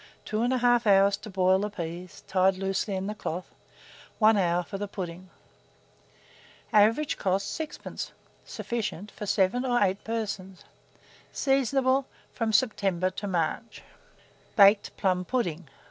[0.25, 3.53] 2 1/2 hours to boil the peas, tied loosely in the cloth;
[4.17, 5.29] 1 hour for the pudding.
[6.73, 8.09] Average cost, 6d.
[8.43, 10.65] Sufficient for 7 or 8 persons.
[11.31, 13.83] Seasonable from September to March.
[14.55, 15.69] BAKED PLUM PUDDING.